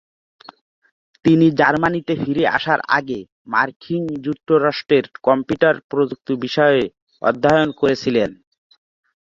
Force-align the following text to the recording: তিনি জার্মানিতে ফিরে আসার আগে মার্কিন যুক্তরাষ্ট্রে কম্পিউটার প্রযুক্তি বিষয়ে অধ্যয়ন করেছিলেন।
তিনি 1.25 1.47
জার্মানিতে 1.59 2.13
ফিরে 2.21 2.43
আসার 2.57 2.79
আগে 2.97 3.19
মার্কিন 3.47 4.03
যুক্তরাষ্ট্রে 4.25 4.97
কম্পিউটার 5.27 5.75
প্রযুক্তি 5.91 6.33
বিষয়ে 6.45 6.81
অধ্যয়ন 7.21 7.69
করেছিলেন। 7.79 8.29